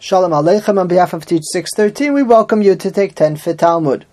[0.00, 4.06] Shalom Aleichem on behalf of Teach 613, we welcome you to take 10 for Talmud.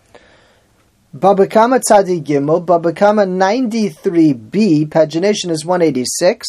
[1.14, 6.48] Baba Kama Tzadi Gimel, Baba Kama 93b, pagination is 186,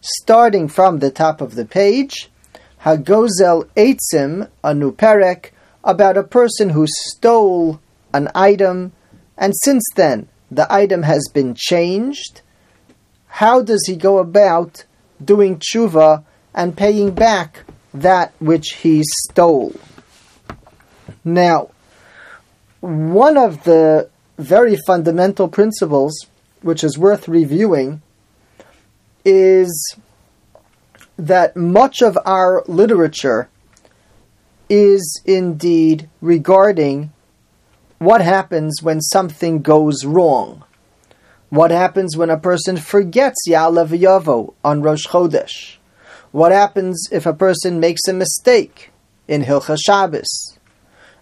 [0.00, 2.32] starting from the top of the page,
[2.82, 5.50] Hagozel Eitzim, a new perek,
[5.84, 7.80] about a person who stole
[8.12, 8.90] an item,
[9.38, 12.42] and since then the item has been changed.
[13.28, 14.84] How does he go about
[15.24, 17.64] doing tshuva and paying back
[17.94, 19.72] that which he stole.
[21.24, 21.70] Now,
[22.80, 26.26] one of the very fundamental principles
[26.60, 28.02] which is worth reviewing
[29.24, 29.96] is
[31.16, 33.48] that much of our literature
[34.68, 37.12] is indeed regarding
[37.98, 40.64] what happens when something goes wrong.
[41.48, 45.76] What happens when a person forgets Ya'aleh V'Yavo on Rosh Chodesh?
[46.34, 48.90] What happens if a person makes a mistake
[49.28, 50.58] in Hilchah Shabbos?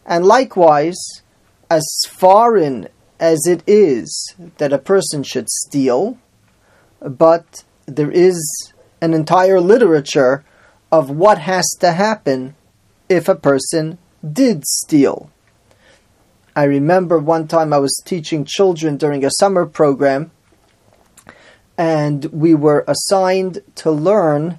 [0.06, 0.96] And likewise,
[1.70, 2.88] as foreign
[3.20, 6.16] as it is that a person should steal,
[7.02, 10.46] but there is an entire literature
[10.90, 12.56] of what has to happen
[13.10, 15.30] if a person did steal.
[16.56, 20.30] I remember one time I was teaching children during a summer program,
[21.76, 24.58] and we were assigned to learn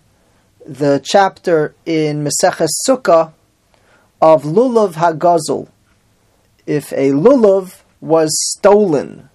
[0.66, 3.34] the chapter in Maseches Sukkah
[4.22, 5.68] of Lulav Hagazel.
[6.66, 9.30] If a Lulav was stolen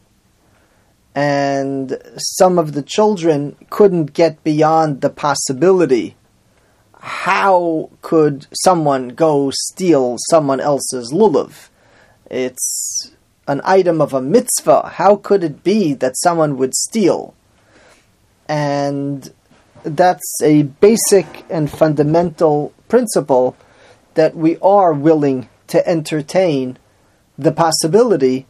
[1.14, 6.16] and some of the children couldn't get beyond the possibility,
[6.94, 11.68] how could someone go steal someone else's Lulav?
[12.30, 13.12] It's
[13.46, 14.90] an item of a mitzvah.
[14.94, 17.34] How could it be that someone would steal?
[18.48, 19.32] And
[19.96, 23.56] that's a basic and fundamental principle
[24.14, 26.78] that we are willing to entertain
[27.36, 28.46] the possibility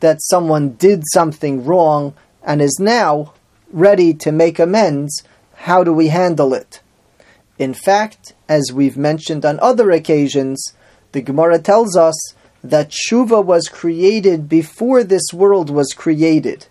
[0.00, 3.34] that someone did something wrong and is now
[3.70, 5.22] ready to make amends.
[5.54, 6.80] How do we handle it?
[7.58, 10.72] In fact, as we've mentioned on other occasions,
[11.12, 12.34] the Gemara tells us
[12.64, 16.66] that tshuva was created before this world was created.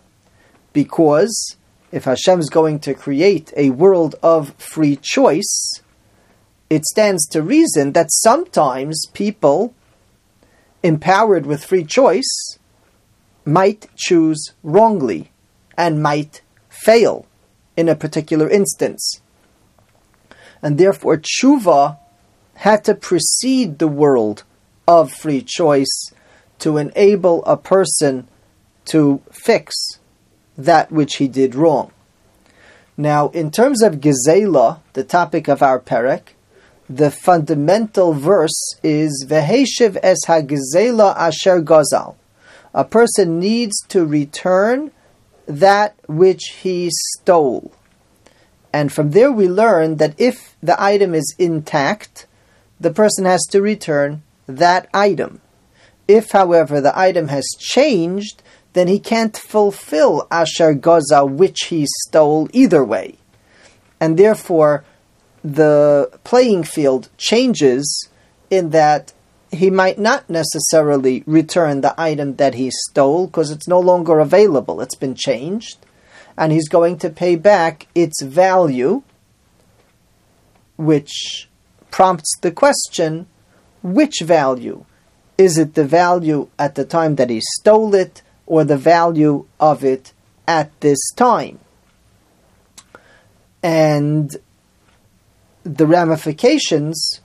[0.74, 1.56] Because
[1.92, 5.82] if Hashem is going to create a world of free choice,
[6.70, 9.74] it stands to reason that sometimes people
[10.84, 12.58] empowered with free choice
[13.44, 15.32] might choose wrongly
[15.78, 17.26] and might fail
[17.76, 19.22] in a particular instance.
[20.62, 21.98] And therefore, tshuva
[22.56, 24.44] had to precede the world
[24.88, 26.12] of free choice
[26.60, 28.28] to enable a person
[28.86, 30.00] to fix
[30.66, 31.92] that which he did wrong.
[32.98, 36.34] Now, in terms of Gezela, the topic of our perek,
[36.90, 42.16] the fundamental verse is Veheshiv es hagezela asher gozal.
[42.74, 44.92] A person needs to return
[45.46, 47.72] that which he stole.
[48.74, 52.26] And from there we learn that if the item is intact,
[52.80, 55.42] the person has to return that item.
[56.08, 58.42] If, however, the item has changed,
[58.74, 63.16] then he can't fulfill Asher Gazal, which he stole either way.
[64.00, 64.84] And therefore,
[65.44, 68.10] the playing field changes
[68.50, 69.14] in that
[69.52, 74.82] he might not necessarily return the item that he stole because it's no longer available,
[74.82, 75.78] it's been changed,
[76.38, 79.02] and he's going to pay back its value,
[80.78, 81.50] which
[81.90, 83.28] prompts the question
[83.82, 84.86] which value?
[85.38, 88.22] Is it the value at the time that he stole it?
[88.50, 90.12] Or the value of it
[90.48, 91.60] at this time.
[93.64, 94.36] And
[95.64, 97.22] the ramifications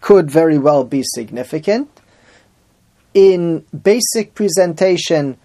[0.00, 1.88] could very well be significant.
[3.12, 5.36] In basic presentation,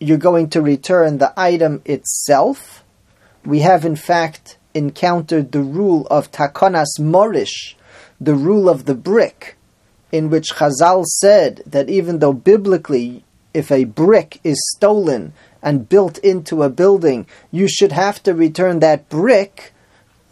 [0.00, 2.84] you're going to return the item itself.
[3.44, 7.76] We have, in fact, encountered the rule of takonas morish,
[8.20, 9.56] the rule of the brick,
[10.10, 13.24] in which Chazal said that even though biblically
[13.54, 18.80] if a brick is stolen and built into a building, you should have to return
[18.80, 19.72] that brick.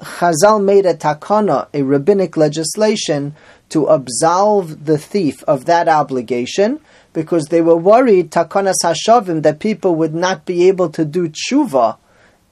[0.00, 3.34] Chazal made a takana, a rabbinic legislation,
[3.68, 6.80] to absolve the thief of that obligation
[7.12, 11.96] because they were worried, takanas hashavim, that people would not be able to do tshuva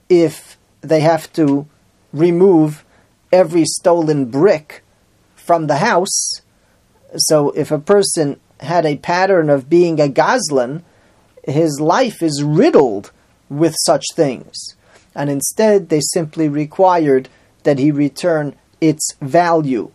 [0.08, 1.66] if they have to
[2.12, 2.84] remove
[3.32, 4.82] every stolen brick
[5.34, 6.40] from the house.
[7.16, 10.82] So if a person had a pattern of being a gazlan,
[11.44, 13.10] his life is riddled
[13.48, 14.56] with such things.
[15.14, 17.28] And instead, they simply required
[17.64, 19.90] that he return its value.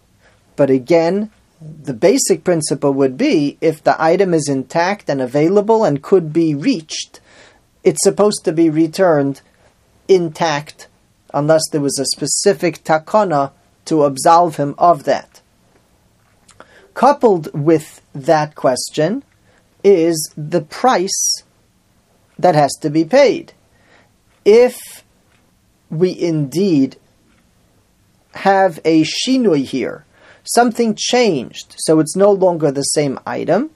[0.56, 1.32] But again,
[1.62, 6.54] the basic principle would be if the item is intact and available and could be
[6.54, 7.22] reached,
[7.84, 9.42] it's supposed to be returned
[10.08, 10.88] intact
[11.34, 13.52] unless there was a specific takana
[13.86, 15.42] to absolve him of that.
[16.96, 19.24] Coupled with that question
[19.84, 21.44] is the price
[22.40, 23.54] that has to be paid.
[24.46, 25.04] If
[25.90, 26.96] we indeed
[28.36, 30.06] have a shinui here,
[30.44, 33.72] something changed, so it's no longer the same item,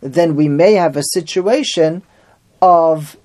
[0.00, 2.02] then we may have a situation
[2.60, 3.16] of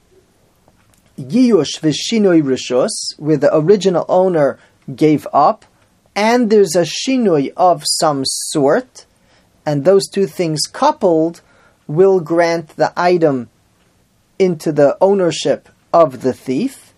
[1.17, 4.59] yiyush v'shinui rishus, where the original owner
[4.95, 5.65] gave up,
[6.15, 9.05] and there's a shinui of some sort,
[9.65, 11.41] and those two things coupled
[11.87, 13.49] will grant the item
[14.39, 16.93] into the ownership of the thief,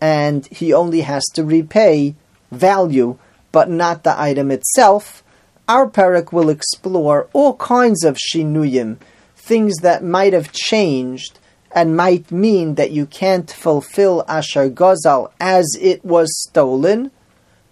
[0.00, 2.14] and he only has to repay
[2.52, 3.18] value,
[3.52, 5.22] but not the item itself.
[5.66, 8.98] Our perek will explore all kinds of shinuyim,
[9.36, 11.38] things that might have changed
[11.74, 17.10] and might mean that you can't fulfill Asher Gozal as it was stolen,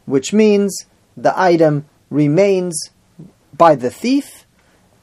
[0.06, 0.86] which means
[1.16, 2.90] the item remains
[3.56, 4.46] by the thief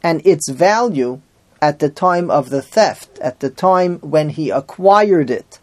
[0.02, 1.22] and its value
[1.62, 5.60] at the time of the theft, at the time when he acquired it,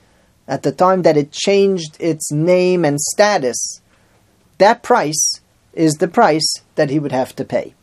[0.47, 3.81] at the time that it changed its name and status,
[4.59, 5.41] that price
[5.73, 7.75] is the price that he would have to pay.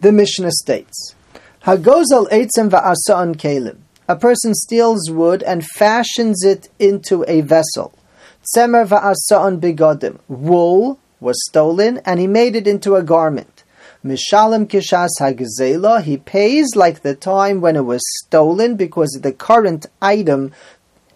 [0.00, 1.14] The Mishnah states,
[1.64, 3.78] Hagozal eitzem va'asa'an kelim.
[4.08, 7.92] A person steals wood and fashions it into a vessel.
[8.54, 10.20] Tzemer va'asa'an bigodim.
[10.28, 13.64] Wool was stolen and he made it into a garment.
[14.04, 19.86] Mishalim kishas hagzela, he pays like the time when it was stolen because the current
[20.00, 20.52] item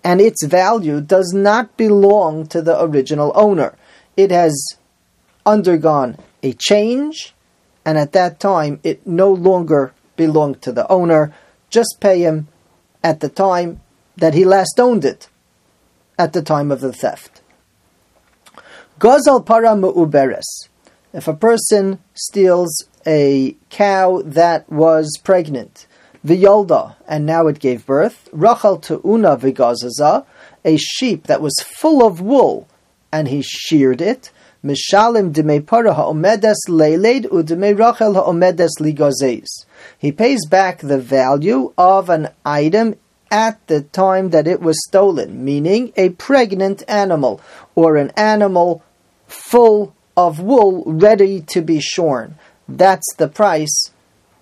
[0.02, 3.76] and its value does not belong to the original owner.
[4.16, 4.76] It has
[5.46, 7.34] undergone a change,
[7.84, 11.32] and at that time it no longer belonged to the owner.
[11.68, 12.48] Just pay him
[13.04, 13.80] at the time
[14.16, 15.28] that he last owned it,
[16.18, 17.39] at the time of the theft.
[19.00, 20.44] Gazal para mu'uberes.
[21.14, 25.86] If a person steals a cow that was pregnant,
[26.22, 30.26] v'yolda, and now it gave birth, rachel una v'gazaza,
[30.66, 32.68] a sheep that was full of wool,
[33.10, 34.30] and he sheared it,
[34.62, 39.64] mishalim dime para ha'omedes leiled udime rachel ha'omedes ligazes.
[39.98, 42.96] He pays back the value of an item
[43.30, 47.40] at the time that it was stolen, meaning a pregnant animal
[47.74, 48.82] or an animal
[49.30, 52.36] full of wool ready to be shorn.
[52.68, 53.90] That's the price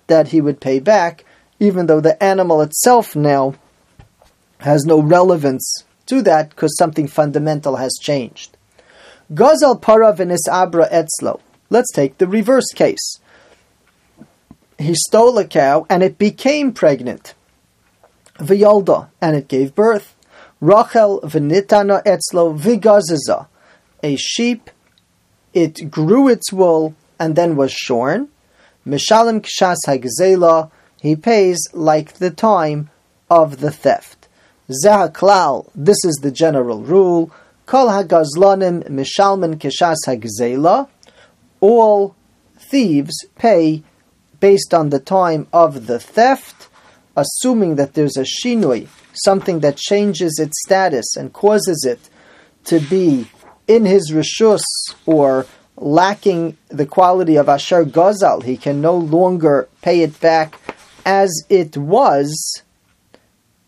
[0.07, 1.23] that he would pay back,
[1.59, 3.55] even though the animal itself now
[4.59, 8.57] has no relevance to that because something fundamental has changed.
[9.33, 11.39] Gazal para v'nis abra etzlo.
[11.69, 13.19] Let's take the reverse case.
[14.77, 17.35] He stole a cow and it became pregnant.
[18.37, 20.15] V'yolda, and it gave birth.
[20.59, 23.47] Rachel v'nitana etzlo v'gaziza.
[24.01, 24.71] A sheep
[25.53, 28.29] it grew its wool and then was shorn.
[28.85, 32.89] Mishalim kshas hagzela, he pays like the time
[33.29, 34.27] of the theft.
[34.69, 37.31] Zeh klal, this is the general rule.
[37.65, 40.87] Kol hagazlanim mishalmen kshas hagzela.
[41.59, 42.15] All
[42.57, 43.83] thieves pay
[44.39, 46.69] based on the time of the theft,
[47.15, 52.09] assuming that there's a shinui, something that changes its status and causes it
[52.65, 53.27] to be
[53.69, 54.63] in his rishus
[55.05, 55.45] or
[55.77, 60.59] lacking the quality of asher gazal, he can no longer pay it back
[61.05, 62.63] as it was,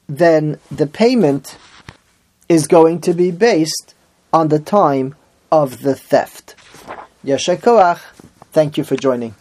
[0.07, 1.57] then the payment
[2.49, 3.93] is going to be based
[4.33, 5.15] on the time
[5.51, 6.55] of the theft.
[7.23, 7.99] Yasher koach,
[8.51, 9.35] thank you for joining.